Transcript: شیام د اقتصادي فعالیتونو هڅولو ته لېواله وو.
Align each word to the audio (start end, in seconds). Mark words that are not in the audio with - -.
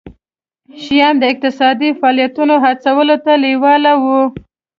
شیام 0.83 1.15
د 1.19 1.23
اقتصادي 1.31 1.89
فعالیتونو 1.99 2.55
هڅولو 2.65 3.15
ته 3.25 3.33
لېواله 3.43 3.93
وو. 4.03 4.21